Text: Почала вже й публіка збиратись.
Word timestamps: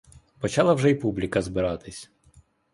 Почала 0.39 0.73
вже 0.73 0.89
й 0.89 0.95
публіка 0.95 1.41
збиратись. 1.41 2.11